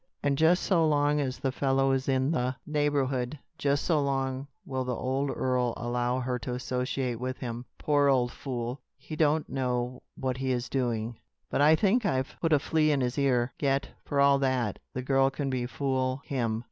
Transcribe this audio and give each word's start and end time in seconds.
And 0.23 0.35
just 0.35 0.63
so 0.63 0.83
long 0.83 1.19
as 1.21 1.37
the 1.37 1.51
fellow 1.51 1.91
is 1.91 2.09
in 2.09 2.31
the 2.31 2.55
neighborhood, 2.65 3.37
just 3.59 3.83
so 3.85 4.01
long 4.01 4.47
will 4.65 4.83
the 4.83 4.95
old 4.95 5.29
earl 5.29 5.75
allow 5.77 6.19
her 6.21 6.39
to 6.39 6.55
associate 6.55 7.19
with 7.19 7.37
him. 7.37 7.65
Poor 7.77 8.07
old 8.07 8.31
fool! 8.31 8.81
He 8.97 9.15
don't 9.15 9.47
know 9.47 10.01
what 10.15 10.37
he 10.37 10.51
is 10.51 10.69
doing. 10.69 11.19
But 11.51 11.61
I 11.61 11.75
think 11.75 12.03
I've 12.03 12.33
put 12.41 12.51
a 12.51 12.57
flea 12.57 12.89
in 12.91 13.01
his 13.01 13.19
ear. 13.19 13.53
Yet, 13.59 13.89
for 14.03 14.19
all 14.19 14.39
that, 14.39 14.79
the 14.91 15.03
girl 15.03 15.29
can 15.29 15.51
befool 15.51 16.23
him. 16.25 16.59